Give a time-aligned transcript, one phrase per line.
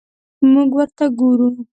[0.51, 1.49] موږ ورته ګورو.